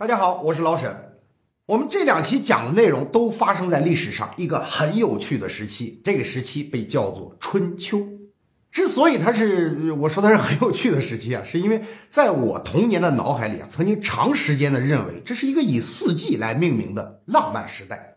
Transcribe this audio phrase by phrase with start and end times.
[0.00, 0.96] 大家好，我是老沈。
[1.66, 8.00] 我们这两期讲的内容都发生在历史上一个很有趣的时期，这个时期被叫做春秋。
[8.70, 18.16] 之所以它是我说它是很有趣的时期啊，是因为在我童年的脑海里啊，曾经长时间的认为这是一个以四季来命名的浪漫时代，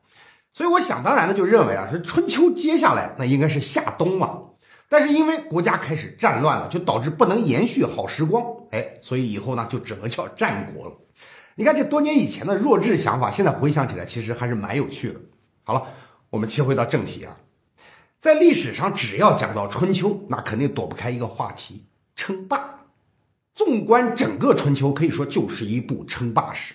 [0.53, 4.39] 所以我想当然的就认为啊，说春秋接下来那应该是夏冬嘛。
[4.87, 10.93] 但是因为国家开始战乱了，就导致不能延续好时光，哎，所以以后呢就只能叫战国了。
[11.55, 15.19] 你看这多年以前的弱智想法，现在回想起来其实还是蛮有趣的。
[15.63, 15.83] 好了，
[16.29, 17.37] 我们切回到正题啊，
[18.19, 21.85] 在历史上只要讲到春秋，那肯定躲不开一个话题——
[22.15, 22.71] 称霸。
[23.53, 26.73] 纵观整个春秋，可以说就是一部称霸史。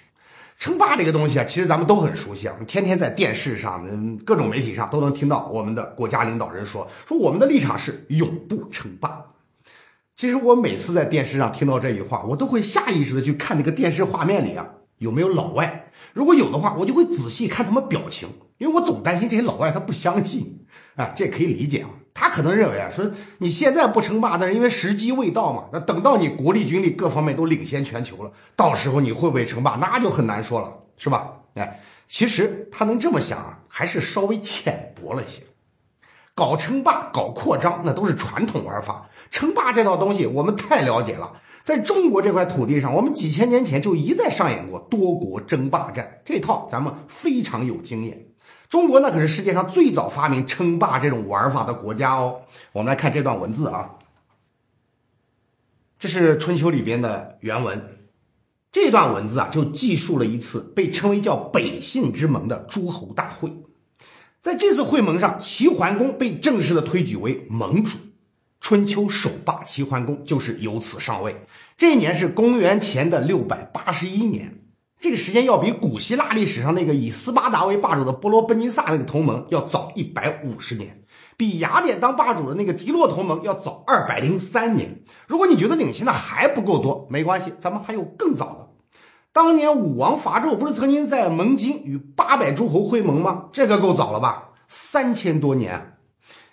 [0.59, 3.85] 称霸这个东西啊，其实咱们都很熟悉啊，我们天天在电视上、
[4.25, 9.25] 各种媒体上都能听到我们的国家领导人说：“说我们的立场是永不称霸。”
[10.19, 20.59] 其实我每次在电视上听到这句话，我都会下意识的去看那个电视画面里啊有没有老外，如果有的话，我就会仔细看他们表情，因为我总担心这些老外他不相信
[20.97, 23.09] 啊，这可以理解啊，他可能认为啊说
[23.39, 31.31] 你现在不称霸，那是因为时机未到嘛，那等到你国力军力各方面都领先全球了，到时候你会不会称霸，那就很难说了，是吧？
[31.55, 35.45] 哎，其实他能这么想啊，还是稍微浅薄了些。
[36.39, 39.09] 搞称霸、搞扩张，那都是传统玩法。
[39.29, 41.33] 称霸这套东西，我们太了解了。
[41.65, 48.29] 在中国这块土地上，我们几千年前就一再上演过多国争霸战，这套咱们非常有经验。
[48.69, 52.43] 中国那可是世界上最早发明称霸这种玩法的国家哦。
[52.71, 53.97] 我们来看这段文字啊，
[55.99, 57.99] 这是春秋里边的原文。
[58.71, 63.53] 这段文字啊，就记述了一次被称为叫北信之盟的诸侯大会。
[64.49, 67.99] 在这次会盟上，齐桓公被正式的推举为盟主，
[68.63, 71.45] 春秋首霸齐桓公就是由此上位。
[71.77, 74.63] 这一年是公元前的六百八十一年，
[74.99, 81.03] 这个时间要比古希腊历史上那个以斯巴达为霸主的波罗奔尼撒那个同盟要早一百五十年，
[81.37, 85.03] 比雅典当霸主的那个迪洛同盟要早二百零三年。
[85.27, 88.71] 如果你觉得领先的还不够多，没关系，咱们还有更早的。
[89.31, 93.45] 当年武王伐纣不是曾经在盟津与八百诸侯会盟吗？
[93.53, 94.48] 这个够早了吧？
[94.69, 95.99] 三千多年。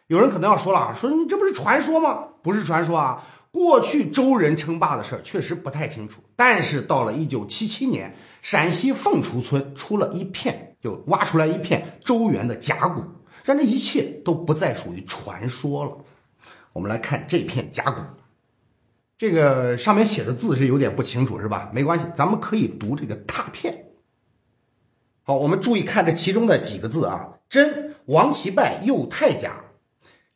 [0.07, 2.29] 有人可能要说了，说你这不是传说吗？
[2.41, 3.23] 不是传说啊。
[3.51, 13.01] 过去周人称霸的事儿确实不太清楚，但是到了一九七七年，陕西凤雏村出了一片，就挖出来一片周原的甲骨，
[13.45, 15.97] 让这一切都不再属于传说了。
[16.73, 18.01] 我们来看这片甲骨。
[19.17, 21.69] 这个上面写的字是有点不清楚，是吧？
[21.73, 23.85] 没关系，咱们可以读这个拓片。
[25.23, 29.65] 好，我们注意看这其中的几个字啊：真王其拜右太甲，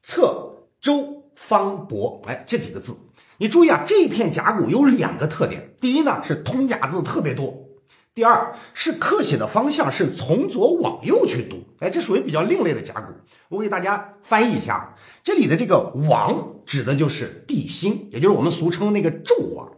[0.04, 2.22] 侧周方伯。
[2.28, 2.98] 哎，这几个字，
[3.38, 7.68] 你注意啊，这片甲骨有两个特点：第一呢是通假字特别多；
[8.14, 11.64] 第二是刻写的方向是从左往右去读。
[11.80, 13.14] 哎，这属于比较另类的甲骨。
[13.50, 16.56] 我给大家翻译一下，这里的这个王。
[16.70, 19.72] 指的就是帝辛，也就是我们俗称那个纣王。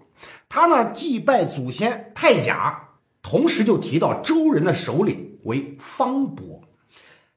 [0.49, 2.89] 他呢祭拜祖先太甲，
[3.21, 6.63] 同时就提到周人的首领为方伯。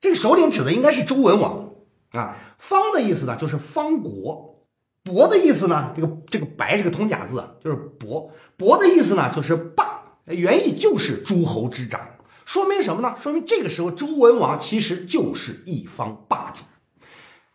[0.04, 1.70] 这个首领指的应该是周文王
[2.10, 2.36] 啊。
[2.58, 4.66] 方的意思呢就是方国，
[5.02, 8.30] 伯的意思呢这个这个白是个通假字，就是伯。
[8.58, 12.06] 伯的意思呢就是霸，原意就是诸侯之长。
[12.44, 13.14] 说明什么呢？
[13.18, 16.64] 说明这个时候周文王其实就是一方霸主。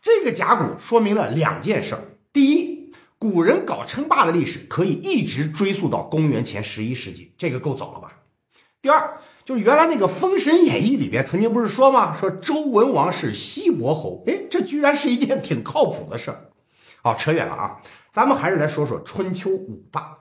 [0.02, 8.16] 这个甲骨说明了两件事儿：第一，古人搞称霸的历史可以一直追溯到公元前十一世纪，这个够早了吧？
[8.82, 9.18] 第二，
[9.50, 12.16] 就是原来那个《封神演义》里边曾经不是说吗？
[12.16, 16.50] 说周文王是西伯侯，哎，这居然是一件挺靠谱的事儿。
[17.02, 17.80] 好，扯远了啊，
[18.12, 20.18] 咱们还是来说说春秋五霸。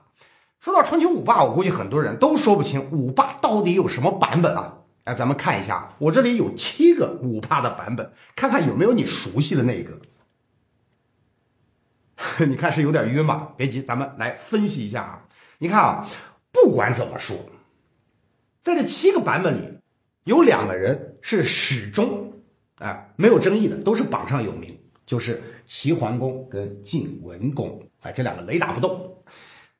[0.59, 4.79] 说到春秋五霸，我估计很多人都说不清五霸到底有什么版本啊。
[5.05, 9.99] 来，咱们看一下，我这里有七个五霸的版本，看看有没有你熟悉的那个。
[12.47, 13.49] 你看是有点晕吧？
[13.55, 15.21] 别急，咱们来分析一下啊。
[15.59, 16.07] 你看啊，
[16.51, 17.37] 不管怎么说，
[18.61, 19.79] 在这七个版本里，
[20.25, 22.33] 有两个人是始终
[22.77, 29.23] 哎没有争议的，都是榜上有名，就是齐桓公跟晋文公，哎，这两个雷打不动。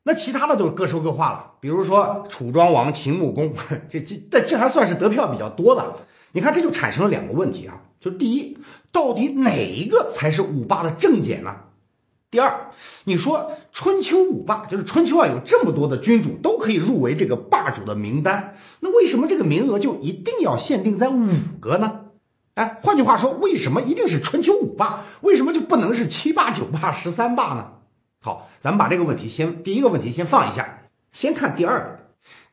[0.02, 3.54] 那其他的就各说各话了，比如说楚庄王秦穆公，
[3.90, 5.98] 这这这这还算是得票比较多的。
[6.32, 8.58] 你看，这就产生了两个问题啊，就第一，
[8.92, 11.56] 到底哪一个才是五霸的正解呢？
[12.32, 12.70] 第二，
[13.06, 21.28] 你说春秋五霸，就是春秋啊，有这么多的君主都可以入围这个霸主的名单，那为什么这个名额就一定要限定在五
[21.60, 22.06] 个呢？
[22.54, 25.06] 哎，换句话说，为什么一定是春秋五霸？
[25.22, 27.72] 为什么就不能是七霸、九霸、十三霸呢？
[28.22, 32.00] 好，咱们把这个问题先第一个问题先放一下，先看第二个。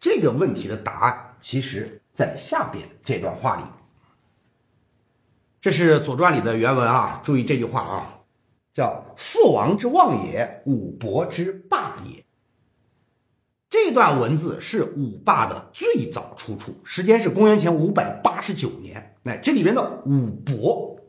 [0.01, 3.63] 这个问题的答案，其实在下边这段话里。
[5.61, 8.16] 这是《左传》里的原文啊，注意这句话啊，
[8.77, 12.23] 叫“四王之望也，五伯之霸也”。
[13.71, 19.15] 这段文字是五霸的最早出处，时间是公元前五百八十九年。
[19.25, 21.01] 哎，这里边的五伯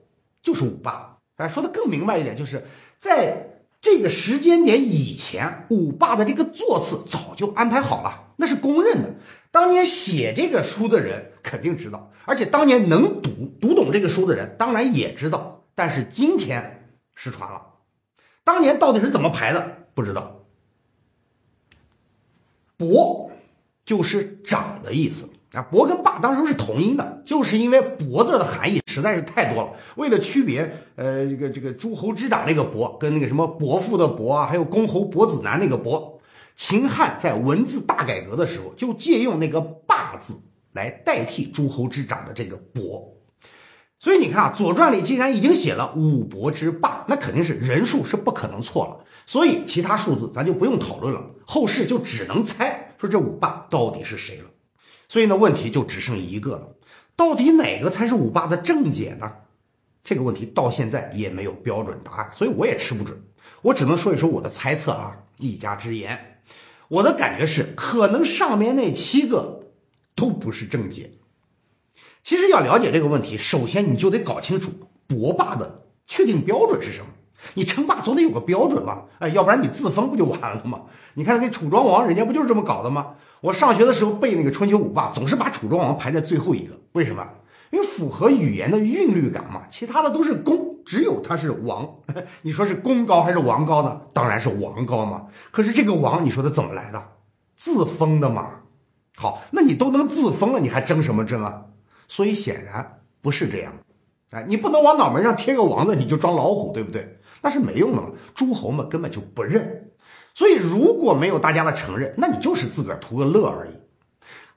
[0.41, 1.17] 就是五霸。
[1.35, 2.63] 哎，说的更明白一点，就是
[2.97, 9.13] 在这个时间点以前，五霸的这个座次早就安排好了，那是公认的。
[9.51, 13.29] 当年写这个书的人肯定知道，而且当年能读
[13.59, 15.65] 读懂这个书的人当然也知道。
[15.75, 16.76] 但是今天
[17.19, 17.59] 失传了，
[18.43, 20.45] 当年到底是怎么排的不知道。
[22.77, 23.31] 伯
[23.83, 29.73] 就是长的意思啊，伯跟霸当时是同音的，就是因为伯字的含义实在是太多了。
[29.95, 36.21] 为了区别，呃，这个这个诸侯之长那个伯，跟那个什么伯父的伯啊，还有公侯伯子男那个伯，
[36.55, 40.39] 秦汉在文字大改革的时候就借用那个霸字
[40.73, 43.16] 来代替诸侯之长的这个伯。
[43.99, 49.05] 所以你看啊，《左传》里既然已经写了五伯之霸，那肯定是人数是不可能错了。
[49.25, 54.45] 所以其他数字咱就不用讨论了，后世就只能猜说这五霸到底是谁了。
[55.09, 56.75] 所以呢，问题就只剩一个了：
[57.15, 59.31] 到底哪个才是五霸的正解呢？
[60.03, 63.21] 这个问题到现在也没有标准答案，所以我也吃不准。
[63.61, 66.39] 我只能说一说我的猜测啊，一家之言。
[66.87, 69.71] 我的感觉是，可能上面那七个
[70.15, 71.11] 都不是正解。
[72.27, 74.69] 其实要了解这个问题，首先你就得搞清楚
[75.07, 77.07] 博霸的确定标准是什么。
[77.53, 79.05] 你称霸总得有个标准吧？
[79.19, 80.81] 哎，要不然你自封不就完了吗？
[81.13, 83.11] 你看那楚庄王，人家不就是这么搞的吗？
[83.39, 86.77] 我上学的时候背那个春秋五霸，总是把楚庄王排在最后一个。
[86.91, 87.25] 为什么？
[87.71, 89.61] 因为符合语言的韵律感嘛。
[89.69, 91.89] 其他的都是公，只有他是王。
[92.43, 94.01] 你说是公高还是王高呢？
[94.11, 95.27] 当然是王高嘛。
[95.51, 97.01] 可是这个王，你说他怎么来的？
[97.55, 98.49] 自封的嘛。
[99.15, 101.66] 好，那你都能自封了，你还争什么争啊？
[102.07, 103.73] 所以显然不是这样，
[104.31, 107.19] 哎，你不能往脑门上贴个王字，你就装老虎，对不对？
[107.41, 109.91] 那是没用的嘛，诸侯们根本就不认。
[110.33, 113.71] 所以如果没有大家的承认，那你就是自个儿图个乐而已。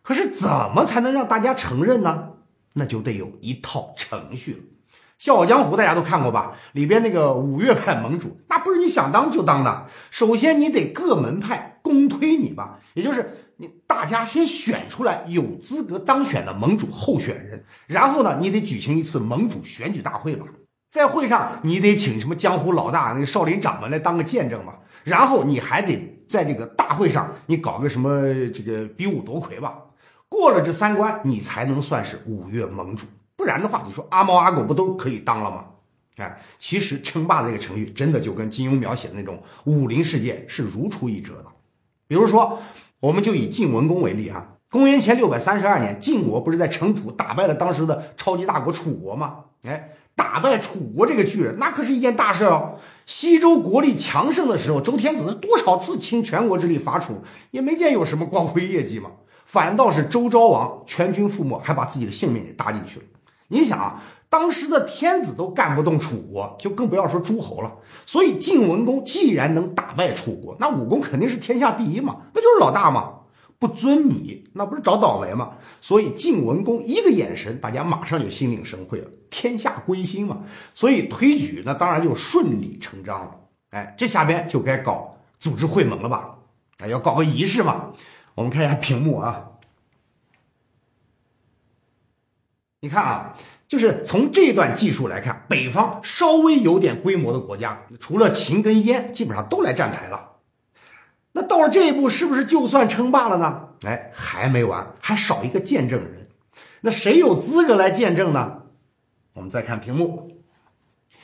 [0.03, 2.31] 可是怎么才能让大家承认呢？
[2.75, 4.59] 那就得有一套程序了。
[5.19, 6.57] 《笑傲江湖》大家都看过吧？
[6.73, 9.87] 里边那个五岳派盟主，那不是你想当就当的。
[10.11, 20.47] 首先你得各门派公推你吧，也就是你大家先选出来有资格当选的盟主候选人，然后呢，你得举行一次盟主选举大会吧。
[20.91, 24.79] 在会上你得请什么江湖老大那个少林掌门来当个见证吧。
[25.05, 29.79] 然后你还得在这个大会上你搞个什么这个比武夺魁吧。
[30.31, 33.05] 过了这三关，你才能算是五岳盟主。
[33.37, 35.67] 不然的话，你说阿猫阿狗不都可以当了吗？
[36.17, 41.47] 哎，其实称霸的这个程序真的就跟金庸描写的那种武林世界是如出一辙的。
[42.09, 42.59] 比如说，
[43.01, 49.37] 我们就以晋文公为例啊，公元前六百三十二年，晋国不是在城濮打败了当时的超级大国楚国吗？
[49.63, 52.75] 哎，打败楚国这个巨人，那可是一件大事哦。
[53.07, 59.11] 西周国力强盛的时候，周天子多少次倾全国之力伐楚，也没见有什么光辉业绩嘛，
[59.47, 63.07] 反倒是周昭王全军覆没，还把自己的性命给搭进去了。
[63.49, 67.77] 你想啊，当时的天子都干不动楚国，就更不要说诸侯了。
[68.07, 73.17] 所以晋文公既然能打败楚国，那武功肯定是天下第一嘛，那就是老大嘛。
[73.59, 75.59] 不尊你，那不是找倒霉吗？
[75.83, 80.39] 所以晋文公一个眼神，大家马上就心领神会了，天下归心嘛。
[80.75, 83.37] 所以推举那当然就顺理成章了。
[83.69, 86.39] 哎，这下边就该搞组织会盟了吧？
[86.79, 87.91] 哎，要搞个仪式嘛。
[88.35, 89.51] 我们看一下屏幕啊。
[92.81, 93.35] 你看啊，
[93.71, 100.31] 就是从这段技术来看，北方稍微有点规模的国家，除了秦跟燕，基本上都来站台了。
[101.31, 103.69] 那到了这一步，是不是就算称霸了呢？
[103.85, 106.29] 哎，还没完，还少一个见证人。
[106.81, 108.63] 那谁有资格来见证呢？
[109.35, 110.33] 我们再看屏幕，《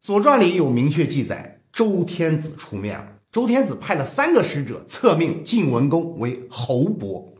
[0.00, 3.08] 左传》里有明确记载，周天子出面了。
[3.30, 7.34] 周天子派了三个使者，册命晋文公为侯伯。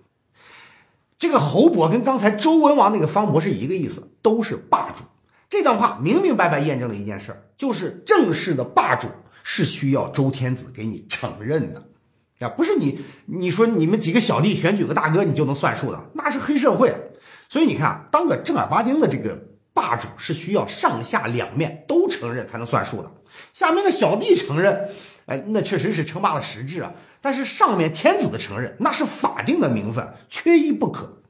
[1.18, 5.02] 这个侯伯跟刚才周文王那个方伯是一个意思，都是霸主。
[5.50, 9.08] 这段话明明白白验证了一件事儿，就是正式的霸主
[9.42, 11.82] 是需要周天子给你承认的，
[12.40, 16.94] 啊，不是你你说你们几个小弟选举个大哥你就能算数的，那是黑社会。
[17.48, 23.10] 所以你看，当个正儿八经的这个霸主是需要上下两面都承认才能算数的。
[23.54, 24.90] 下面的小弟承认，
[25.28, 26.92] 哎，那确实是称霸的实质啊。
[27.20, 31.22] 但是上面天子的承认，那是法定的名分，缺一不可。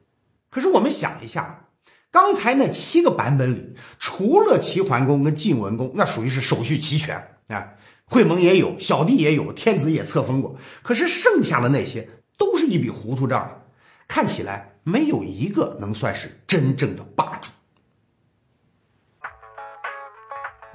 [0.51, 1.67] 可是我们想一下，
[2.11, 7.17] 刚才那七个版本里，除了齐桓公跟晋文公，那属于是手续齐全
[7.49, 7.75] 啊，
[8.05, 10.57] 会盟也有，小弟也有，天子也册封过。
[10.83, 13.63] 可是剩下的那些，都是一笔糊涂账，
[14.07, 17.51] 看起来没有一个能算是真正的霸主。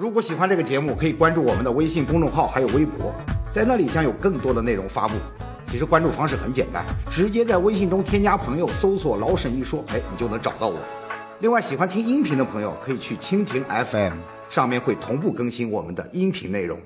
[0.03, 3.15] 如果喜欢这个节目，可以关注我们的微信公众号还有微博，
[3.53, 5.15] 在那里将有更多的内容发布。
[5.65, 10.77] 其实关注方式很简单，直接在微信中添加朋友，搜索“老沈一说”，哎，你就能找到我。
[11.39, 14.15] 另外，喜欢听音频的朋友可以去蜻蜓 FM，
[14.49, 16.77] 上面会同步更新我们的音频内容。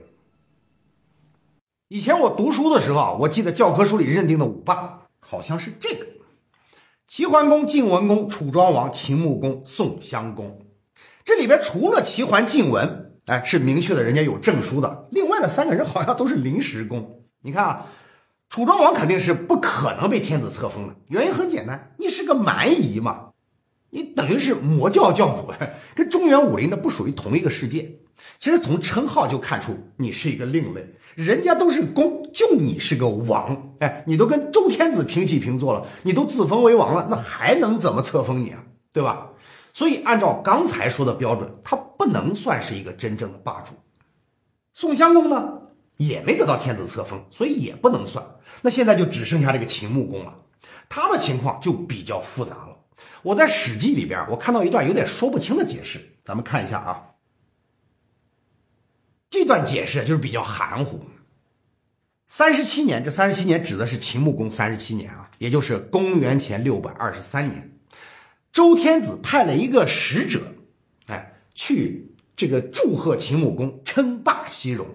[1.87, 6.05] 以前我读书的时候啊，我记得教科书里认定的五霸好像是这个：
[7.07, 10.59] 齐桓公、晋文公、楚庄王、秦穆公、宋襄公。
[11.25, 15.07] 这里边除了齐桓、晋文，哎，是明确的，人家有证书的。
[15.11, 17.23] 另外的三个人好像都是临时工。
[17.41, 17.85] 你看啊，
[18.49, 23.31] 楚庄王肯定是不可能被天子册封的，原因很简单，你是个蛮夷嘛，
[23.89, 25.53] 你等于是魔教教主，
[25.93, 27.99] 跟中原武林的不属于同一个世界。
[28.39, 38.63] 其实从称号就看出你是一个另类，人家都是公，就你是个王，哎，你都跟周天子平起平坐了，你都自封为王了，那还能怎么册封你啊？
[38.93, 39.27] 对吧？
[39.77, 43.75] 所以按照刚才说的标准，他不能算是一个真正的霸主。
[44.73, 45.61] 宋襄公呢，
[45.97, 48.25] 也没得到天子册封，所以也不能算。
[48.63, 50.35] 那现在就只剩下这个秦穆公了，
[50.89, 52.75] 他的情况就比较复杂了。
[53.21, 57.11] 我在《史记》里边，我看到一段有点说不清的解释，咱们看一下啊。
[59.29, 61.01] 这段解释就是比较含糊。
[62.25, 67.76] 三十七年，这三十七年指的是秦穆公三十七年啊，也就是公元前六百二十三年，
[68.57, 70.41] 周天子派了一个使者，
[71.05, 74.87] 哎，去这个祝贺秦穆公称霸西戎。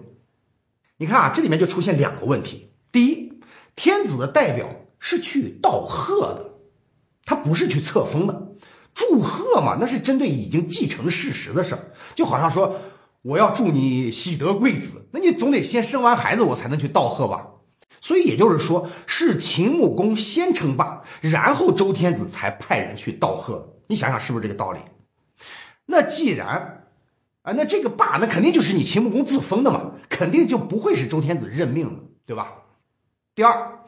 [0.97, 3.39] 你看啊，这里面就出现两个问题：第一，
[3.73, 4.67] 天子的代表
[4.99, 6.55] 是去道贺的，
[7.23, 8.49] 他不是去册封的。
[8.93, 12.81] 祝贺嘛，那是针对已经继承事实的事儿，就好像说。
[13.21, 17.51] 我要祝你喜得贵子，那你总得先生完孩子，我才能去道贺吧。
[18.03, 23.77] 所以也就是说，是秦穆公先称霸，然后周天子才派人去道贺。
[23.87, 24.79] 你想想是不是这个道理？
[25.85, 26.85] 那既然
[27.43, 32.51] 啊，那这个霸那肯定就是你秦穆公自封的嘛，肯定就不会是周天子任命的，对吧？
[33.35, 33.79] 第二，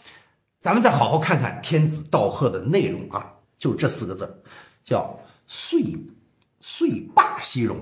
[0.61, 4.41] 咱们再好好看看天子道贺的内容啊，就这四个字
[4.85, 5.93] 叫岁
[6.61, 7.75] 岁霸西戎。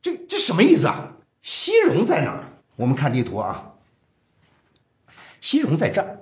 [0.00, 1.12] 这这什么意思啊？
[1.42, 2.47] 西戎在哪儿？
[2.78, 3.72] 我们看地图啊。
[5.40, 6.20] 西戎在这儿，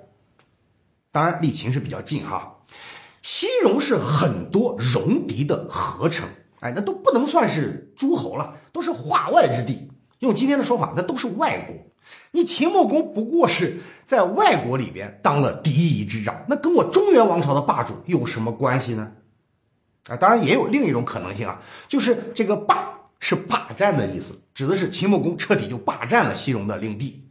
[1.11, 2.57] 当然离秦是比较近哈。
[3.21, 6.27] 西戎是很多戎狄的合成，
[6.59, 9.91] 哎，那都不能算是诸侯了，都是化外之地。
[10.19, 11.75] 用今天的说法，那都是外国。
[12.31, 19.11] 你秦穆公不过是在外国里边当了嫡夷之长，那跟我中原王朝的霸主有什么关系呢？
[20.07, 22.96] 啊，当然也有另一种可能性啊，就是这个霸。
[23.19, 27.29] 是霸占的意思，指的是秦穆公彻底就霸占了西戎的领地。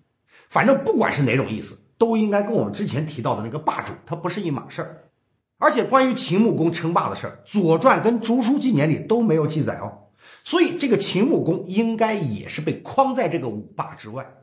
[0.48, 5.02] 反正不管是哪种意思，都应该跟我们之前提到的那个霸主，他不是一码事儿。
[5.58, 10.10] 而且关于秦穆公称霸的事儿，《左传》跟《竹书纪年》里都没有记载哦。
[10.44, 14.34] 所以这个秦穆公应该也是被框在这个五霸之外。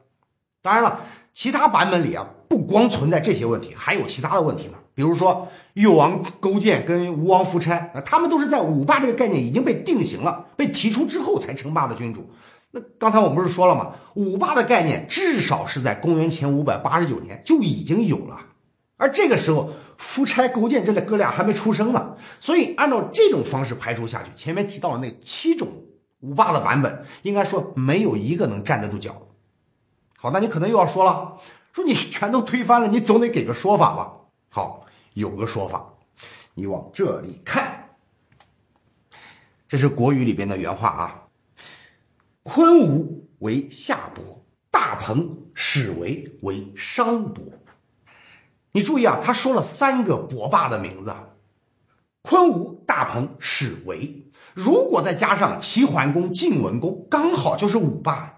[0.61, 1.01] 当然了，
[1.33, 2.27] 其他版本里啊，
[2.65, 4.73] 光存在这些问题，还有其他的问题呢。
[4.95, 12.29] 比如说，越王勾践跟吴王夫差，那他们都是在五霸这个概念已经被定型了、被提出之后才称霸的君主。
[12.69, 13.93] 那刚才我们不是说了吗？
[14.15, 18.39] 五霸的概念至少是在公元前五百八十九年就已经有了，
[18.97, 22.15] 而这个时候，夫差、勾践这哥俩还没出生呢。
[22.39, 25.67] 所以，按照这种方式排除下去，前面提到的那七种
[26.19, 29.15] 五霸的版本，应该说没有一个能站得住脚。
[30.17, 31.33] 好，那你可能又要说了，
[31.73, 34.13] 说你全都推翻了，你总得给个说法吧？
[34.49, 35.91] 好，有个说法，
[36.53, 37.89] 你往这里看，
[39.67, 41.19] 这是国语里边的原话啊。
[42.43, 44.23] 昆吾为夏伯，
[44.69, 47.43] 大鹏、始为为商伯。
[48.71, 51.15] 你注意啊，他说了三个伯霸的名字：
[52.21, 54.29] 昆吾、大鹏、始为。
[54.53, 58.32] 如果再加上齐桓公、晋文公，刚好就是五霸。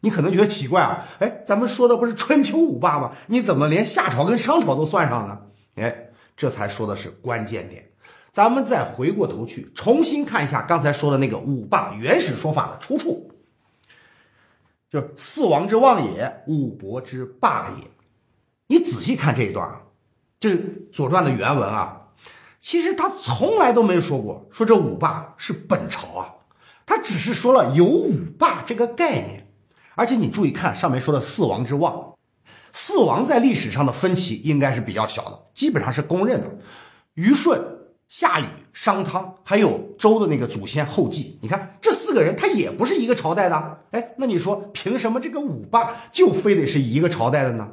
[0.00, 3.12] 你可能觉得奇怪啊，哎，咱们说的不是春秋五霸吗？
[3.26, 5.40] 你怎么连夏朝跟商朝都算上呢？
[5.76, 7.90] 哎，这才说的是关键点。
[8.30, 13.30] 咱们再回过头去重新看一下刚才说的那个五霸原始说法的出处，
[14.90, 17.90] 就是四王之望也，五伯之霸也。
[18.66, 19.80] 你仔细看这一段啊，
[20.38, 20.50] 这
[20.92, 22.08] 《左传》的原文啊，
[22.60, 26.34] 其实他从来都没有说过说这五霸是本朝啊，
[26.84, 29.45] 他只是说了有五霸这个概念。
[29.96, 32.14] 而且你注意看上面说的四王之望，
[32.72, 36.58] 四王在历史上的分歧应该是比较小的，基本上是公认的。
[37.14, 37.58] 虞舜、
[38.08, 43.78] 夏禹、商汤，还有周的那个祖先后稷，你看这四个人他也不是一个朝代的。
[43.90, 47.66] 哎，那你说凭什么这个五霸就非得是一个朝代的呢？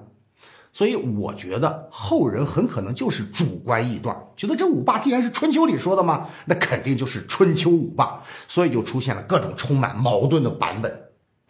[0.72, 11.00] 所以我觉得后人很可能就是主观臆断，觉得这五霸既然是春秋里说的嘛，那肯定就是春秋五霸，所以就出现了各种充满矛盾的版本。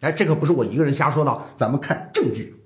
[0.00, 2.56] 哎，这可不是我一个人瞎说的，咱们看证据。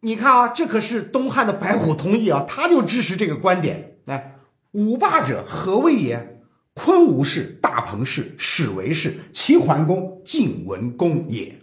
[0.00, 3.98] 你看啊，这可是东汉的白虎同意啊，他就支持这个观点。
[4.06, 4.36] 哎，
[4.72, 6.36] 五霸者何谓也？
[6.74, 11.58] 昆吾氏、大鹏氏、史为氏、齐桓公、晋文公也。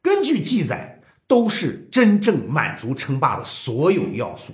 [0.00, 4.52] 根据记载，都是真正满足称霸的所有要素。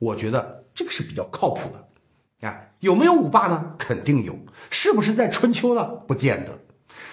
[0.00, 1.88] 我觉得这个是比较靠谱的。
[2.46, 3.74] 啊，有没有五霸呢？
[3.76, 4.38] 肯定有。
[4.70, 5.84] 是不是在春秋呢？
[5.84, 6.58] 不见得。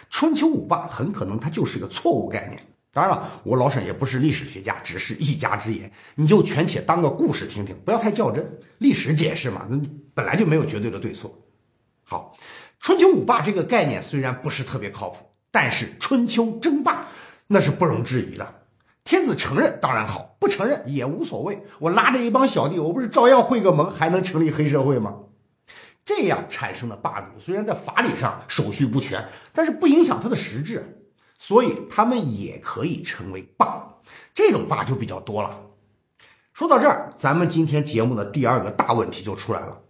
[0.09, 2.61] 春秋五霸很可能它就是个错误概念。
[2.91, 8.59] 当然了，我老沈也不是历史学家，只是一家之言，你就权且当个故事听听，不要太较真。
[8.77, 9.81] 历史解释嘛，那
[10.13, 11.35] 本来就没有绝对的对错。
[12.03, 12.37] 好，
[12.79, 17.07] 春秋五霸这个概念虽然不是特别靠谱，但是春秋争霸
[17.47, 18.61] 那是不容置疑的。
[19.03, 21.63] 天子承认当然好，不承认也无所谓。
[21.79, 25.15] 我拉着一帮小弟，我不是照样会个盟，还能成立黑社会吗？
[26.05, 31.05] 这样产生的霸主，虽然在法理上手续不全，但是不影响他的实质，
[31.37, 33.87] 所以他们也可以成为霸。
[34.33, 35.59] 这种霸就比较多了。
[36.53, 39.81] 说到这儿，咱们今天节目的第二个大问题就出来了，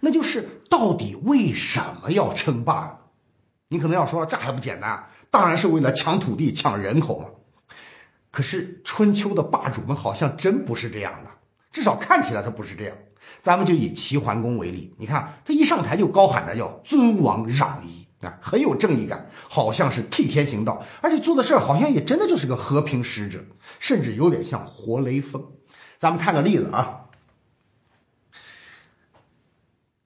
[0.00, 2.98] 那就是到底为什么要称霸？
[3.68, 5.08] 你可能要说，这还不简单？
[5.30, 7.28] 当然是为了抢土地、抢人口嘛。
[8.36, 11.30] 可是春秋的霸主们好像真不是这样的，
[11.72, 12.94] 至少看起来他不是这样。
[13.40, 23.42] 咱们就以齐桓公为例，你看他一上台就高喊着要尊王攘夷啊，很有正义感，好像是替天行道，而且做的事儿好像也真的就是个和平使者，
[23.78, 25.42] 甚至有点像活雷锋。
[25.98, 27.06] 咱们看个例子啊，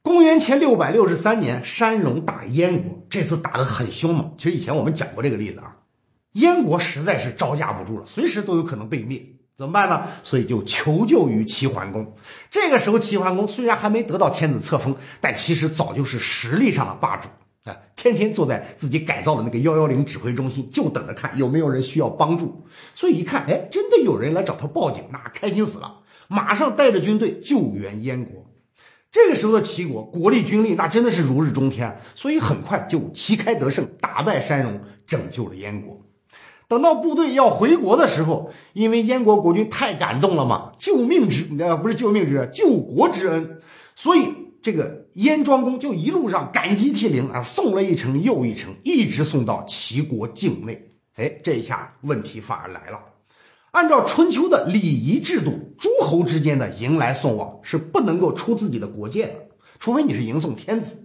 [0.03, 4.33] 公元前六百六十三年，山戎打燕国，这次打得很凶猛。
[4.39, 5.79] 其实以前我们讲过这个例子啊。
[6.33, 9.21] 燕国实在是招架不住了，随时都有可能被灭，
[9.59, 10.07] 怎么办呢？
[10.23, 12.15] 所以就求救于齐桓公。
[12.51, 17.29] 这个时候，齐桓公虽然还没得到天子册封，但其实早就是实力上的霸主
[17.65, 17.77] 啊！
[17.97, 22.65] 天天坐在自己改造的那个幺幺零指挥中心，就等着看有没有人需要帮助。
[22.95, 28.47] 所以一看，哎，真的有人来找他报警，那开心死了，马上带着军队救援燕国。
[29.11, 36.01] 这个时候的齐国国力军力那真的是如日中天，所以很快就旗开得胜，打败山戎，拯救了燕国。
[36.71, 43.59] 等到部队要回国的时候，因为燕国国君太感动了嘛，救命之呃不是救命之恩，救国之恩，
[43.97, 44.29] 所以
[44.63, 50.93] 这个燕庄公就一路上感激涕零啊，送了一程又一程，一直送到齐国境内。
[51.17, 53.01] 哎，这一下问题反而来了。
[53.73, 59.35] 按照春秋的礼仪制度，诸侯之间的迎来送往是不能够出自己的国界的，
[59.81, 61.03] 除非你是迎送天子。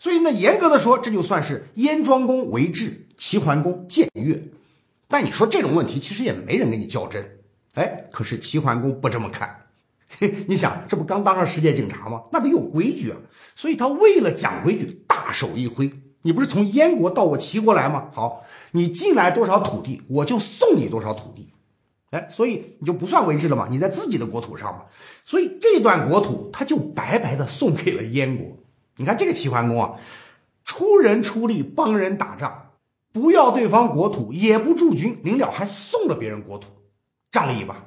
[0.00, 4.42] 所以呢，严格的说，这就算是燕庄公为质，齐桓公僭越。
[5.08, 7.38] 但你说这种问题，其实也没人跟你较真，
[7.74, 9.66] 哎，可是齐桓公不这么看。
[10.18, 12.22] 嘿 你想，这不刚当上世界警察吗？
[12.32, 13.16] 那得有规矩啊。
[13.56, 18.08] 所以他为了讲规矩，大手一挥，你不是从燕国到我齐国来吗？
[18.12, 21.48] 好，你进来多少土地，我就送你多少土地。
[22.10, 24.84] 哎，所以你就不算为质了嘛，你在自己的国土上嘛。
[25.24, 28.56] 所以这段国土他就白白的送给了燕国。
[28.96, 29.94] 你看这个齐桓公啊，
[30.64, 32.70] 出人出力帮人打仗。
[33.14, 36.66] 不要对方国土，也不驻军，临了还送了别人国土，
[37.30, 37.84] 仗义吧？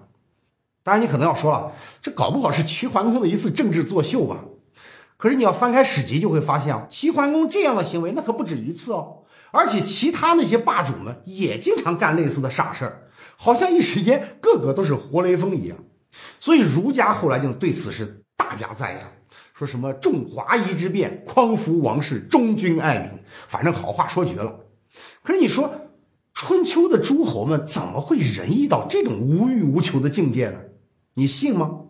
[0.84, 4.46] 当然，你可能要说了，这搞不好是齐桓公的一次政治作秀吧？
[5.18, 15.78] 可是你要翻开史籍，就会发现啊，齐桓公这样的行为那可不止一次哦，而且其他那些霸主们也经常干类似的傻事儿，好像一时间个个都是活雷锋一样。
[16.40, 19.02] 所以儒家后来就对此是大加赞扬，
[19.54, 23.10] 说什么重华夷之变，匡扶王室，忠君爱民，
[23.50, 24.66] 反正好话说绝了。
[25.28, 25.90] 可是你说，
[26.34, 30.62] 春秋的诸侯们怎么会仁义到这种无欲无求的境界呢？
[31.16, 31.82] 你信吗？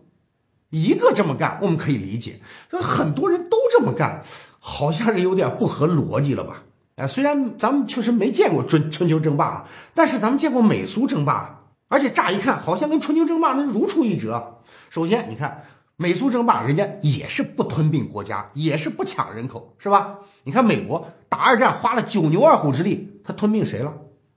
[0.70, 4.24] 一个这么干，我们可以理解；说很多人都这么干，
[4.58, 6.64] 好像是有点不合逻辑了吧？
[6.96, 14.62] 哎，虽然咱们确实没见过春春秋争霸啊，但是咱们见过美苏争霸，而且乍一看好像跟春秋争霸那如出一辙。
[14.90, 15.62] 首先，你看
[15.94, 20.18] 美苏争霸，人家也是不吞并国家，也是不抢人口，是吧？
[20.42, 23.14] 你看美国打二战花了九牛二虎之力。
[23.28, 23.92] 他吞并谁了？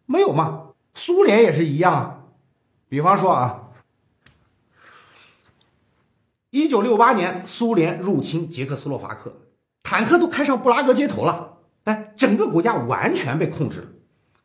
[0.06, 0.64] 没有嘛。
[0.94, 2.18] 苏联也是一样啊。
[2.90, 3.70] 比方说啊，
[6.50, 9.34] 一九六八年苏联入侵捷克斯洛伐克，
[9.82, 13.88] 坦克都开上布拉格街头了，哎，整个国家完全被控制了。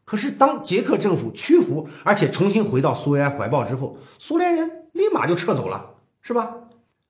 [0.04, 6.54] 可是当捷克政府屈服，而且重新回到苏维埃怀抱之后，苏联人立马就撤走了，是吧？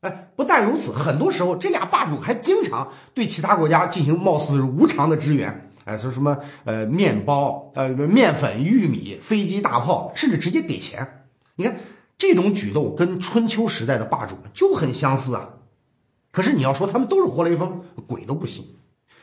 [0.01, 5.66] 哎，不但如此，很多时候这俩霸主还经常对其他国家进行貌似无偿的支援。
[5.87, 11.29] 哎，说什么呃面包、呃面粉、玉米、飞机、大炮，甚至直接给钱。
[11.55, 11.79] 你看
[12.19, 15.51] 这种举动跟春秋时代的霸主就很相似啊。
[16.33, 18.75] 可是你要说他们都是活雷锋，鬼都不信。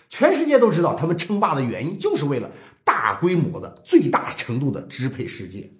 [0.07, 2.49] 全世界都知道他们称霸的原因，就是为了
[2.85, 5.71] 大规模的、最大程度的支配世界。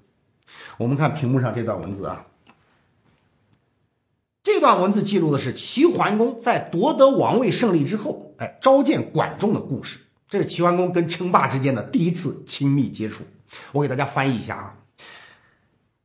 [0.78, 2.28] 我们看屏幕上这段文字啊。
[4.44, 10.00] 这段文字记录的是齐桓公在夺得王位胜利之后，哎，召见管仲的故事。
[10.34, 13.24] 这是齐桓公跟称霸之间的第一次亲密接触。
[13.72, 14.76] 我给大家翻译一下啊。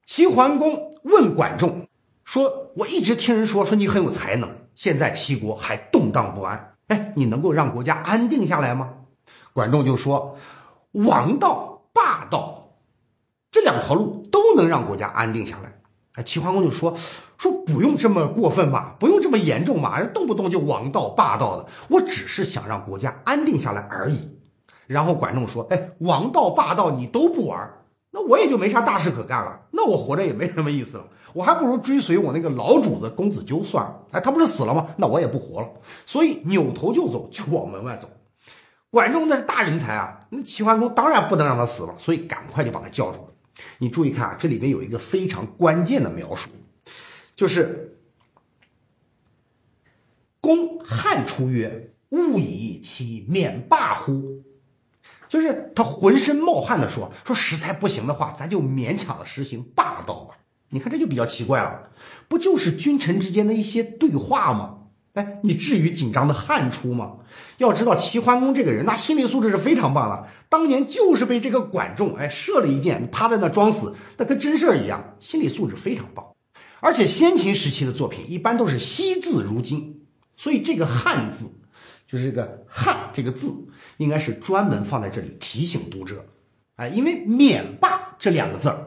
[0.05, 1.89] 齐桓公问管仲
[2.27, 8.93] 说：“我一直听人说说你很有才能，现在齐国还动荡不安，哎，你能够让国家安定下来吗？”
[9.55, 10.37] 管仲就说
[10.93, 12.75] ：“王道、霸道
[13.51, 15.73] 这两条路都能让国家安定下来。”
[16.19, 16.95] 哎，齐桓公就说。
[17.39, 24.37] 说不用这么过分吧，不用这么严重吧，动不动就王道霸道的，我只是想让国家安定下来而已。
[24.89, 27.71] 然后管仲说：“哎，王道霸道你都不玩，
[28.11, 33.95] 那我也就没啥大事可干了，那我活着也没什么意思了，我还不如追随我那个老主子公子纠算了。
[34.11, 34.89] 哎，他不是死了吗？
[34.97, 35.69] 那我也不活了。
[36.07, 38.09] 所以扭头就走，就往门外走。
[38.91, 43.29] 管仲那是大人才啊，那齐桓公当然不能让他死了，所以赶快就把他叫住了。
[43.79, 46.51] 你注意看啊，这里边有一个非常关键的描述。”
[47.37, 47.99] 就是
[50.41, 54.43] 公汉出曰：“勿以其免霸乎？”
[55.29, 60.37] 就是他浑身冒汗的说：“说实在不行的话，咱就勉强的实行霸道吧。”
[60.71, 61.91] 你看这就比较奇怪了，
[62.29, 64.78] 不就是君臣之间的一些对话吗？
[65.15, 67.17] 哎，你至于紧张的汗出吗？
[67.57, 70.29] 要知道齐桓公这个人，那心理素质是非常棒的。
[70.49, 76.25] 当年就是被这个管仲哎射了一箭，趴在那装死，那跟真事儿一样，心理素质非常棒。
[76.81, 81.53] 而且先秦时期的作品一般都是惜字如金，所以这个汉字，
[82.07, 83.53] 就是这个汉这个字，
[83.97, 86.25] 应该是专门放在这里提醒读者，
[86.77, 88.87] 哎，因为免霸这两个字儿，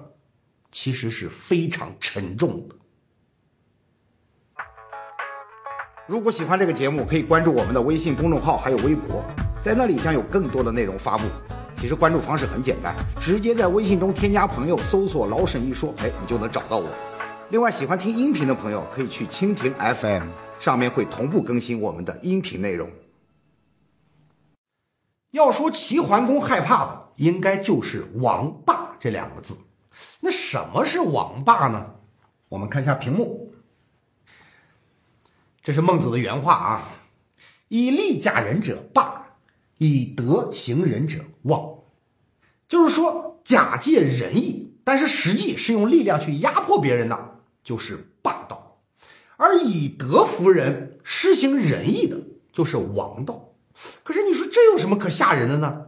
[0.72, 2.76] 其实是非常沉重的。
[6.12, 9.24] 如果喜欢这个节目，可以关注我们的微信公众号还有微博，
[9.63, 11.24] 在那里将有更多的内容发布。
[11.78, 16.89] 其实关注方式很简单，直接在微信中添加朋友，搜索“老沈一说”，哎，你就能找到我。
[17.52, 20.24] 另外，喜欢听音频的朋友可以去蜻蜓 FM，
[20.60, 22.89] 上面会同步更新我们的音频内容。
[25.32, 29.58] 要说齐桓公害怕的，应该就是“王霸”这两个字。
[30.19, 31.86] 那什么是王霸呢？
[32.50, 33.51] 我们看一下屏幕，
[35.63, 36.89] 这是孟子的原话啊
[37.69, 39.36] ：“以利假人者霸，
[39.78, 41.80] 以德行人者旺。”
[42.67, 47.39] 就是说，假借仁义，但是实际是用力量去压迫别人的。
[47.63, 48.82] 就是霸道，
[49.38, 52.17] 而以德服人、施行仁义的，
[52.52, 53.54] 就是王道。
[54.02, 55.86] 可是你说这有什么可吓人的呢？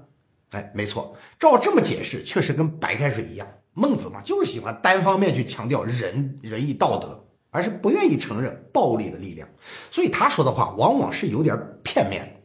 [0.52, 3.48] 哎，没错，照这么解释，确实跟白开水一样。
[3.74, 7.23] 孟子嘛，就是喜欢单方面去强调仁、仁义、道德，
[7.54, 9.48] 而是不愿意承认暴力的力量。
[9.90, 12.42] 所以他说的话往往是有点片面，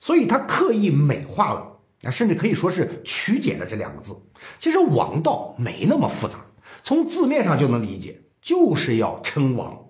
[0.00, 4.16] 所以他刻意美化了啊，甚至可以说是曲解了这两个字。
[4.58, 6.46] 其实王道没那么复杂，
[6.82, 8.22] 从字面上就能理解。
[8.40, 9.88] 就是要称王，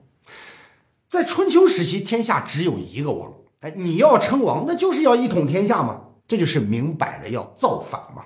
[1.09, 3.35] 在春秋时期，天下只有一个王。
[3.61, 8.25] 哎，你要称王，那就是要一统天下嘛，这就是明摆着要造反嘛。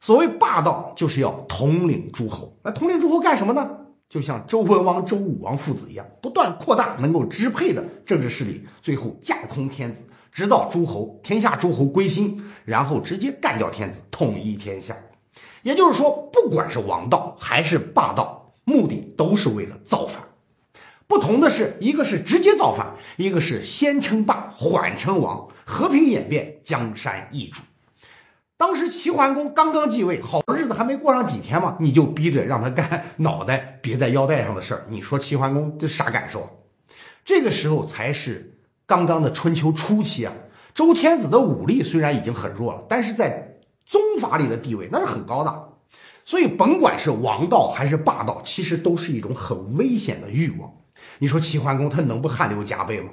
[0.00, 2.58] 所谓霸道，就是要统领诸侯。
[2.62, 3.81] 那统领诸侯干什么呢？
[4.12, 14.94] 就像周文王、周武王父子一样，不断扩大能够支配的政治势力，最后架空天子，直到诸侯天下诸侯归心，然后直接干掉天子，统一天下。
[15.62, 18.52] 也就是说，不管是王道还是霸道。
[18.64, 20.22] 目的都是为了造反，
[21.06, 27.62] 不同的是，一个是直接造反，一个是先称霸，缓称王，和平演变，江山易主。
[28.62, 36.48] 当时齐桓公刚刚继位，好日子还没过上几天嘛，你就逼着让他干脑袋别在腰带上的事儿，你说齐桓公这啥感受？
[37.24, 38.54] 这个时候才是
[38.86, 40.32] 刚刚的春秋初期啊，
[40.72, 45.68] 周天子的武力虽然已经很弱了，但是在宗法里的地位那是很高的。
[46.24, 50.72] 所以，甭管是王道还是霸道，其实都是一种很危险的欲望。
[51.18, 53.10] 你说齐桓公他能不汗流浃背吗？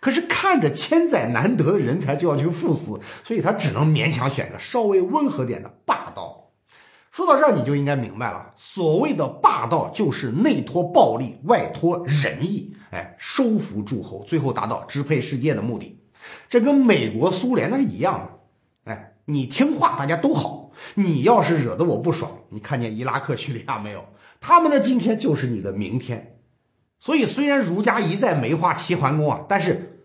[0.00, 6.50] 可是看着千载难得的人才就要去赴死，所以他只能勉强选个稍微温和点的霸道。
[7.10, 16.00] 说到这儿，你就应该明白了，所谓的霸道就是内托暴力，外托仁义，哎，收服诸侯，最后达到支配世界的目的。
[16.48, 18.92] 这跟美国、苏联那是一样的。
[18.92, 20.72] 哎，你听话，大家都好。
[20.94, 24.04] 你要是惹得我不爽，你看见伊拉克、叙利亚没有？
[24.40, 26.33] 他们的今天就是你的明天。
[27.00, 30.00] 所以，虽然儒家一再美化齐桓公啊，但是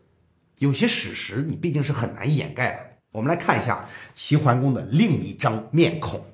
[0.57, 2.79] 有些史实你毕竟是很难掩盖的。
[3.11, 6.25] 我们来看一下齐桓公的另一张面孔。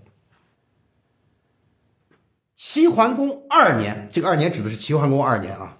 [2.55, 5.77] 齐桓公二年，这个二年指的是齐桓公二年啊，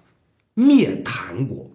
[0.54, 1.70] 灭谭国。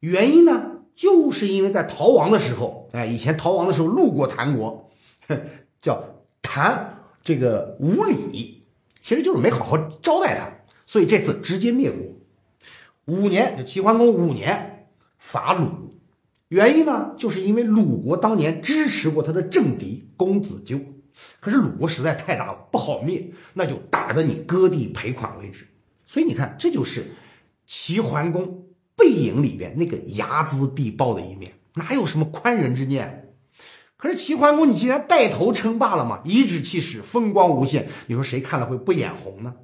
[0.00, 4.90] 原因呢，就是因为在逃亡的时候，哎，以前逃亡的时候路过谭国，
[5.80, 6.04] 叫
[6.42, 8.64] 谭这个无礼，
[9.00, 10.50] 其实就是没好好招待他，
[10.86, 12.19] 所以这次直接灭国。
[13.06, 15.98] 五年，就齐桓公五年伐鲁，
[16.48, 20.78] 原因呢，就是因为鲁国当年支持过他的政敌公子纠。
[21.40, 25.66] 可是鲁国实在太大了，不好灭，那就打得你割地赔款为止。
[26.06, 27.12] 所以你看，这就是
[27.66, 33.34] 齐桓公背影里边那个睚眦必报的一面，哪有什么宽仁之念？
[33.96, 39.54] 可是齐桓公，你既然带头称霸了嘛，颐指气使，风光无限，你说谁看了会不眼红呢？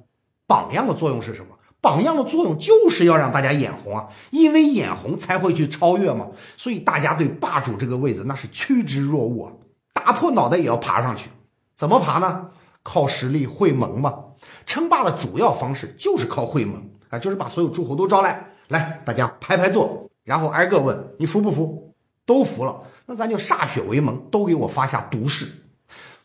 [0.45, 1.56] 榜样的作用是什么？
[1.87, 6.27] 榜样的作用就是要让大家眼红啊，因为眼红才会去超越嘛。
[6.57, 9.53] 所以大家对霸主这个位子那是趋之若鹜啊，
[9.93, 11.29] 打破脑袋也要爬上去。
[11.77, 12.47] 怎么爬呢？
[12.83, 14.13] 靠实力会盟嘛。
[14.65, 21.95] 称霸的主要方式就是靠会盟啊，就是把所有诸侯都招来，来大家排排坐，然后挨个问你服不服？
[22.25, 25.47] 都服了，那咱就歃血为盟，都给我发下毒誓。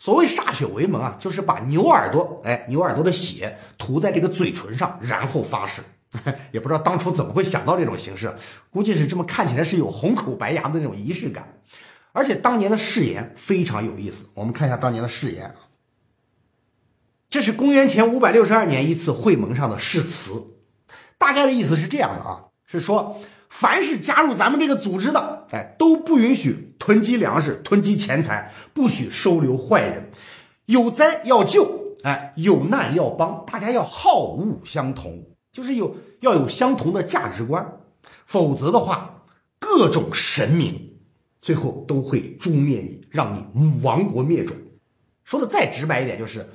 [0.03, 5.81] 所谓歃血为盟啊，就是把牛耳朵，哎，牛耳朵的血涂在这个嘴唇上，然后发誓。
[6.51, 8.35] 也不知道当初怎么会想到这种形式，
[8.69, 11.55] 估计是这么看起来是有红口白牙的那种仪式感。
[12.11, 15.55] 而且当年的誓言非常有意思，我们看一下当年的誓言。
[17.31, 20.33] 这是公元前五百六十二年一次会盟上的誓词，
[21.17, 30.11] 大概的意思是这样的啊，是说凡是加入咱们这个组织的，哎，都不允许囤积粮食、囤积钱财，不许收留坏人，
[30.67, 37.79] 有灾要救，哎，有难要帮，大家要好恶相同，就是有要有相同的价值观，
[38.27, 39.23] 否则的话，
[39.61, 40.99] 各种神明。
[41.41, 44.57] 最后都会诛灭你，让你亡国灭种。
[45.23, 46.49] 说的再直白一点，就是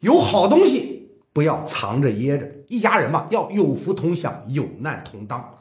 [0.00, 5.58] 有好东西不要藏着掖着，一家人嘛要有福同享，有难同当。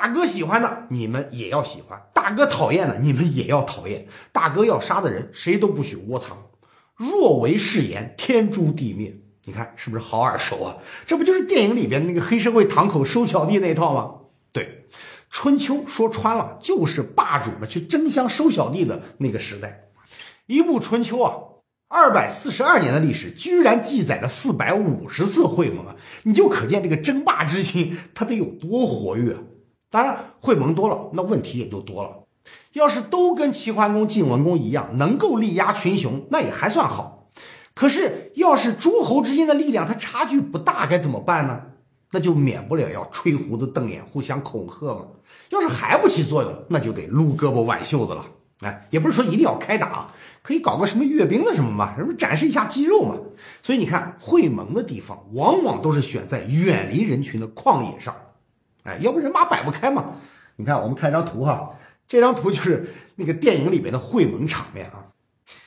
[0.00, 4.06] 大哥喜欢的你们也要喜欢，大哥讨厌的你们也要讨厌。
[4.30, 6.38] 大哥要杀的人谁都不许窝藏。
[6.94, 9.18] 若违誓言，天诛地灭。
[9.46, 10.76] 你看是不是好耳熟啊？
[11.04, 14.14] 这不就是电影里边那个黑社会堂口收小弟那套吗？
[14.52, 14.86] 对。
[15.30, 19.88] 春秋说穿了就是霸主们去争相收小弟的那个时代。
[20.46, 21.34] 一部春秋啊，
[21.88, 25.96] 二百四十二年的历史，居然记载了四百五十次会盟啊！
[26.22, 29.36] 你就可见这个争霸之心它得有多活跃。
[29.90, 32.24] 当然，会盟多了，那问题也就多了。
[32.72, 37.30] 要是都跟齐桓公、晋文公一样，能够力压群雄，那也还算好。
[37.74, 41.60] 可是，要是诸侯之间的力量它差距不大，该怎么办呢？
[42.10, 45.06] 那就免不了要吹胡子瞪眼，互相恐吓嘛。
[45.50, 48.26] 要是还不起作用，那就得撸胳膊挽袖子了。
[48.60, 53.16] 哎，也不是说一定要开打，可以搞个什么阅兵的什么嘛，什么展示一下肌肉嘛。
[53.62, 58.14] 所以你看，会盟的地方往往都是选在远离人群的旷野上。
[58.88, 60.14] 哎，要不人马摆不开嘛。
[60.56, 65.06] 你看，我们看一张图哈，这张图就是那个电影里面的会盟场面啊。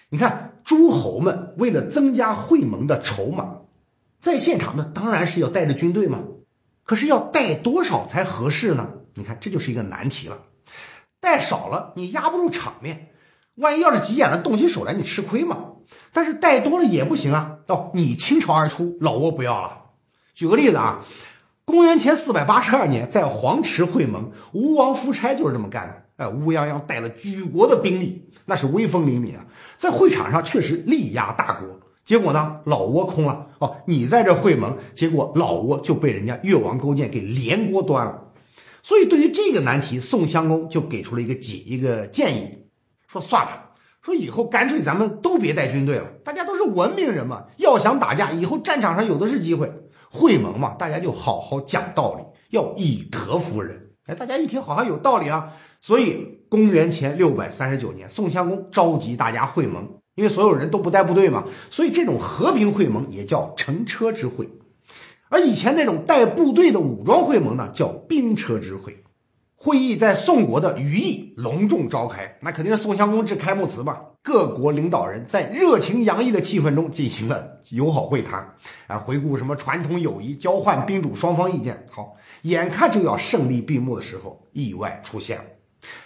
[0.10, 3.60] 你看，诸侯们为了增加会盟的筹码，
[4.20, 6.20] 在现场那当然是要带着军队嘛。
[6.84, 8.90] 可是要带多少才合适呢？
[9.14, 10.40] 你看，这就是一个难题了。
[11.22, 13.12] 带少了，你压不住场面，
[13.56, 15.68] 万一要是急眼了，动起手来，你吃亏嘛。
[16.12, 17.60] 但是带多了也不行啊。
[17.68, 19.92] 哦，你倾巢而出，老挝不要了。
[20.34, 21.06] 举个例子啊，
[21.66, 26.02] 公元前四百八十二年，在黄池会盟，吴王夫差就是这么干的。
[26.18, 29.46] 哎，乌泱泱带了举国的兵力，那是威风凛凛啊，
[29.78, 31.80] 在会场上确实力压大国。
[32.04, 33.48] 结果呢，老挝空了。
[33.60, 38.32] 哦，你在这会盟，结果老挝就被人家越王勾践给连锅端了。
[38.84, 42.66] 所以，对于这个难题，宋襄公就给出了一个解一个建议，
[43.08, 43.70] 说算了，
[44.02, 49.72] 说以后干脆咱们都别带军队了，大家都是文明人嘛，要想打架，以后战场上有的是机会。
[50.12, 53.92] 会盟嘛，大家就好好讲道理，要以德服人。
[54.08, 55.54] 哎，大家一听好像有道理啊。
[55.80, 64.50] 所以，公元前六百三十九年，宋襄公召集大家会盟，因为所有人都不带部队嘛，所以这种和平会盟也叫乘车之会。
[65.30, 69.04] 而以前那种带部队的武装会盟呢，叫兵车之会。
[69.56, 73.98] 会议在宋国的羽翼隆重召开，那肯定是宋襄公致开幕词嘛。
[74.24, 78.54] 各国领导人在热情洋溢的气氛中进行了友好会谈，
[78.88, 81.86] 啊，回顾什么传统友谊，交换宾主双方意见。
[81.92, 85.46] 好，眼看就要胜利闭幕的时候，意外出现了。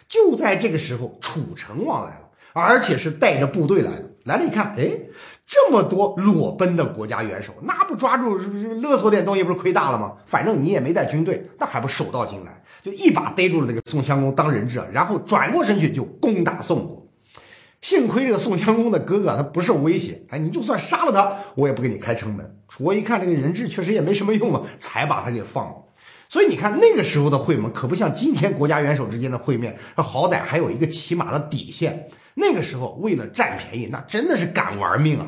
[0.07, 4.11] 就在这个时候，楚成王来了，而且是带着部队来的。
[4.23, 4.97] 来了，一看，哎。
[5.47, 10.13] 这么多裸奔的国家元首，那不抓住勒索点东西，不是亏大了吗？
[10.25, 17.04] 反正你也没带军队，那还不手到擒来，就一把逮住了那个宋襄公当人质，然后转过身去就攻打宋国。
[17.85, 22.57] 幸亏这个宋襄公的哥哥他不受威胁，哎，你就算杀了他，我也不给你开城门。
[22.67, 25.75] 楚国一看这个人质确实也没什么用啊，才把他给放了。
[26.27, 32.07] 所以你看那个时候的会盟可不像今天国家元首之间的会面，好歹还有一个起码的底线。
[32.33, 35.27] 那个时候为了占便宜，那真的是敢玩命啊！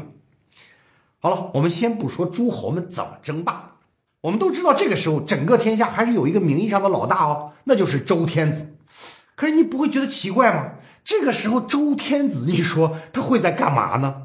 [1.20, 3.76] 好了，我们先不说诸侯们怎么争霸，
[4.22, 8.74] 我们都知道这个时候整个天下还是有一个名义上的老大哦，那就是周天子。
[9.36, 10.72] 可是你不会觉得奇怪吗？
[11.08, 14.24] 这个时候周天子，你说他会在干嘛呢？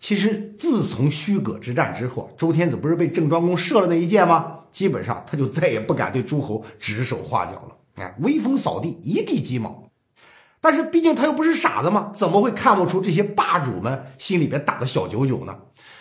[0.00, 4.62] 其实自从虚葛之战之后，周天子不是被郑庄公射了那一箭吗？
[4.72, 9.88] 基本上他就再也不敢对诸侯指手画脚了，哎，威风扫地，一地鸡毛。
[10.60, 15.56] 但是毕竟他又不是傻子嘛，怎么会看不出这些霸主们心里边打的小九九呢？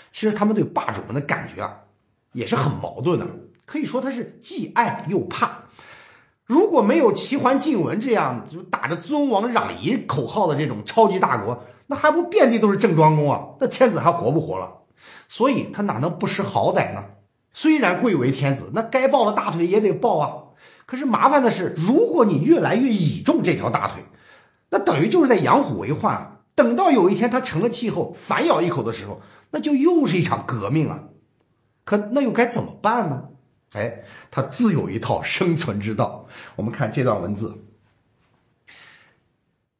[0.10, 1.82] 其实他们对霸主们的感觉啊，
[2.32, 3.28] 也是很矛盾的，
[3.66, 5.65] 可以说他是既爱又怕。
[6.46, 13.46] 如果没有齐桓晋文这样就打着尊王攘夷口号的这种超级大国，那还不遍地都是郑庄公啊？
[13.60, 14.82] 那天子还活不活了？
[15.28, 17.04] 所以他哪能不识好歹呢？
[17.52, 20.34] 虽然贵为天子，那该抱的大腿也得抱啊。
[20.86, 24.04] 可是麻烦的是，如果你越来越倚重这条大腿，
[24.70, 26.44] 那等于就是在养虎为患。
[26.54, 31.06] 等到有一天他成了气候，反咬一口的时候，那就又是一场革命了。
[31.84, 33.24] 可那又该怎么办呢？
[33.76, 36.26] 哎，他自有一套生存之道。
[36.56, 37.54] 我们看这段文字，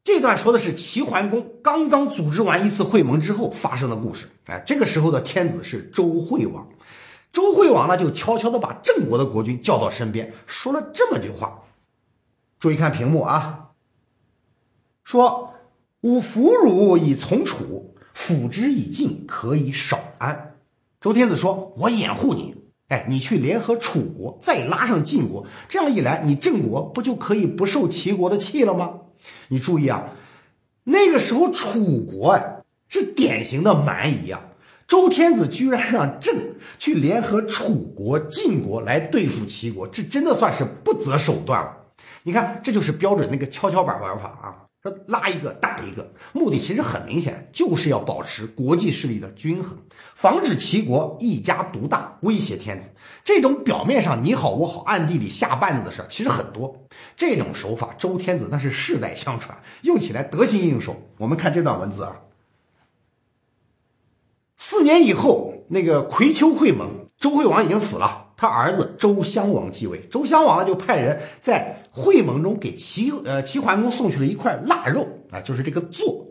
[0.04, 4.28] 这段说的是齐桓公刚刚组织完一次会盟之后发生的故事。
[4.44, 6.68] 哎，这个时候的天子是周惠王，
[7.32, 11.62] 周惠王呢就悄悄的把郑国的国君叫到身边，说了这么句话。
[12.60, 13.70] 注意看屏幕啊，
[15.04, 15.54] 说
[16.02, 20.58] ：“吾俘虏以从楚，辅之以晋，可以少安。”
[21.00, 29.00] 周天子说：“我掩护你。”哎，你去联合楚国，再拉上晋国，这样一来，你郑国不就可以不受齐国的气了吗？
[29.48, 30.10] 你注意啊，
[30.84, 34.40] 那个时候楚国哎是典型的蛮夷啊，
[34.86, 36.36] 周天子居然让郑
[36.78, 41.76] 去联合楚国、晋国来对付齐国，这真的算是不择手段了。
[42.22, 44.65] 你看，这就是标准那个跷跷板玩法啊。
[45.06, 49.78] 拉一个打一个，目的其实很明显，就是要保持国际势力的均衡，
[50.14, 52.90] 防止齐国一家独大，威胁天子。
[53.24, 56.86] 这种表面上你好我好，暗地里下绊子的事其实很多。
[57.16, 60.96] 这种手法，周天子那是世代相传，用起来得心应手。
[61.18, 62.20] 我们看这段文字啊，
[64.56, 68.25] 四年以后，那个葵丘会盟，周惠王已经死了。
[68.36, 76.26] 他儿子周襄王继位，周襄王呢就派人在会盟中给齐呃齐桓公送去了一块腊肉啊，就是这个座。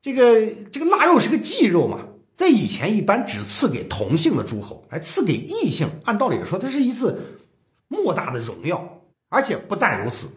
[0.00, 7.40] 这个这个腊肉是个祭肉嘛，在以前一般只赐给同姓的诸侯，哎，赐给异姓，按道理说，它是一次
[7.88, 8.92] 莫大的荣耀。
[9.28, 10.28] 而且不但如此，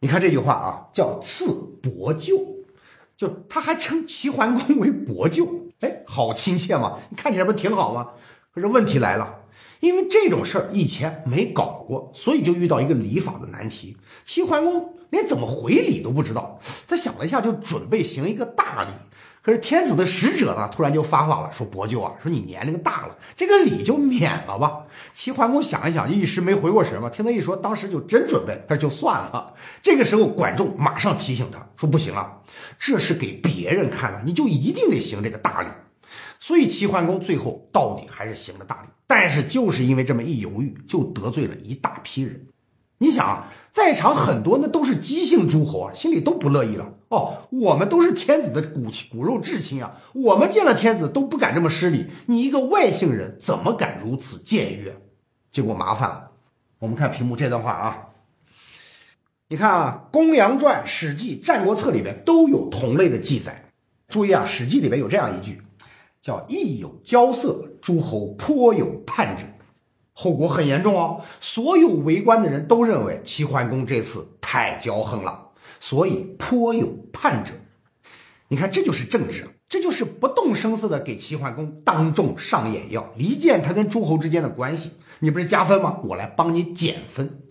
[0.00, 2.42] 你看这句话啊，叫赐伯舅，
[3.14, 5.46] 就他还称齐桓公为伯舅，
[5.80, 8.08] 哎，好亲切嘛，你看起来不是挺好吗？
[8.56, 9.42] 可是问题来了，
[9.80, 13.94] 因为这种事儿以前没搞过，所以就遇到一个礼法的难题。
[14.24, 18.92] 齐桓公连怎么回礼都不知道，他想了一下，就准备行一个大礼。
[19.42, 27.10] 可是天子的使者呢，突然就发话了，说：“伯舅啊，说你年龄大了，这个礼就免了吧。”齐桓公想一想，一时没回过神嘛。
[27.10, 29.52] 听他一说，当时就真准备，他说就算了。
[29.82, 32.40] 这个时候，管仲马上提醒他说：“不行啊，
[32.78, 35.68] 这是给别人看的，你就一定得行这个大礼。”
[36.40, 42.46] 所以齐桓公最后到底还是行了大礼，但是就是因为这么一犹豫，就得罪了一大批人。
[42.98, 46.94] 你想啊，在场很多那都是姬姓诸侯啊，心里都不乐意了。
[47.08, 54.96] 哦，我们都是天子的骨骨肉至亲啊，我们见了天子都不敢这么失礼，你一个外姓人怎么敢如此僭越？
[55.50, 56.30] 结果麻烦了。
[56.78, 58.08] 我们看屏幕这段话啊，
[59.48, 63.70] 你看啊，《公羊传》《史记》《战国策》里边都有同类的记载。
[64.08, 65.60] 注意啊，《史记》里边有这样一句。
[66.26, 69.44] 叫亦有骄色，诸侯颇有叛者，
[70.12, 71.20] 后果很严重哦。
[71.38, 77.52] 所有围观的人都认为齐桓公这次太骄横了，所以颇有叛者。
[78.48, 84.90] 你看，这就是政治，这就是不动声色的给齐桓公当众上眼药，离间他跟诸侯之间的关系。
[85.20, 86.00] 你不是加分吗？
[86.06, 87.42] 我来帮你减分。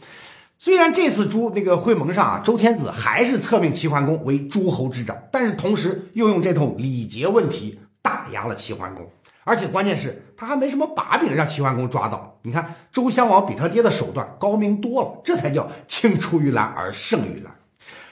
[0.60, 7.80] 虽然这次诸那个会盟上啊，周天子还是册命齐桓公为诸侯之长，但是同时又用这通礼节问题。
[8.06, 9.10] 打压了齐桓公，
[9.44, 12.40] 而且关键是他还没什么把柄让齐桓公抓到。
[12.44, 17.52] 你看周襄王比他爹的手段高明多了，这才叫青出于蓝而胜于蓝。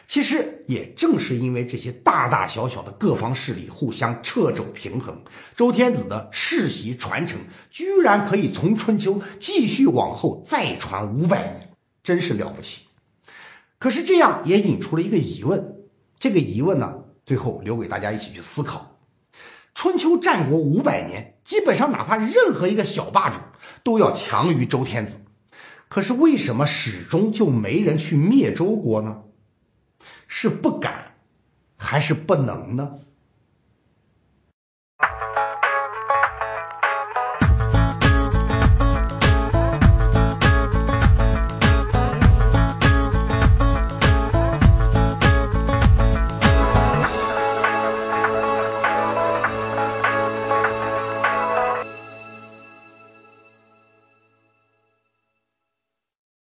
[0.07, 5.15] 其实也正是因为这些大大小小的各方势力互相掣肘平衡，
[5.55, 7.39] 周天子的世袭传承
[7.69, 11.69] 居然可以从春秋继续往后再传五百年，
[12.03, 12.83] 真是了不起。
[13.79, 15.75] 可是这样也引出了一个疑问。
[16.19, 16.93] 这个疑问呢，
[17.25, 18.92] 最后留给大家一起去思考。
[19.73, 23.39] 春秋战国五百年，基本上哪怕任何一个小霸主
[23.83, 25.19] 都要强于周天子，
[25.89, 29.23] 可是为什么始终就没人去灭周国呢？
[30.27, 31.15] 是不敢，
[31.77, 32.99] 还是不能呢？